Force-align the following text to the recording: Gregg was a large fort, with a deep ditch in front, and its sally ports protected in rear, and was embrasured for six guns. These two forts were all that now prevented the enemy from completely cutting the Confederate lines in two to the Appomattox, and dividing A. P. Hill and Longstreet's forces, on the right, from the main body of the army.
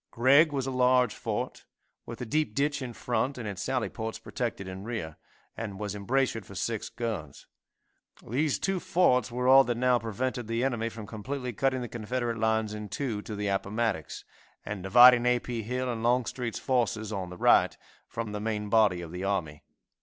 Gregg 0.09 0.51
was 0.51 0.65
a 0.65 0.71
large 0.71 1.13
fort, 1.13 1.63
with 2.07 2.19
a 2.21 2.25
deep 2.25 2.55
ditch 2.55 2.81
in 2.81 2.91
front, 2.91 3.37
and 3.37 3.47
its 3.47 3.61
sally 3.61 3.87
ports 3.87 4.17
protected 4.17 4.67
in 4.67 4.83
rear, 4.83 5.15
and 5.55 5.79
was 5.79 5.93
embrasured 5.93 6.43
for 6.43 6.55
six 6.55 6.89
guns. 6.89 7.45
These 8.27 8.57
two 8.57 8.79
forts 8.79 9.31
were 9.31 9.47
all 9.47 9.63
that 9.65 9.77
now 9.77 9.99
prevented 9.99 10.47
the 10.47 10.63
enemy 10.63 10.89
from 10.89 11.05
completely 11.05 11.53
cutting 11.53 11.81
the 11.81 11.87
Confederate 11.87 12.39
lines 12.39 12.73
in 12.73 12.89
two 12.89 13.21
to 13.21 13.35
the 13.35 13.47
Appomattox, 13.49 14.25
and 14.65 14.81
dividing 14.81 15.27
A. 15.27 15.37
P. 15.37 15.61
Hill 15.61 15.87
and 15.87 16.01
Longstreet's 16.01 16.57
forces, 16.57 17.13
on 17.13 17.29
the 17.29 17.37
right, 17.37 17.77
from 18.07 18.31
the 18.31 18.39
main 18.39 18.69
body 18.69 19.01
of 19.03 19.11
the 19.11 19.23
army. 19.23 19.61